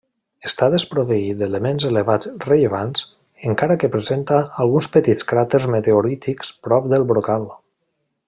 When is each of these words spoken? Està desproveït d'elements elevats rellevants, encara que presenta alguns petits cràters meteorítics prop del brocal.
Està 0.49 0.67
desproveït 0.75 1.35
d'elements 1.41 1.83
elevats 1.89 2.29
rellevants, 2.45 3.03
encara 3.51 3.77
que 3.83 3.91
presenta 3.97 4.41
alguns 4.65 4.89
petits 4.97 5.29
cràters 5.33 5.69
meteorítics 5.77 6.51
prop 6.69 6.91
del 6.95 7.07
brocal. 7.15 7.47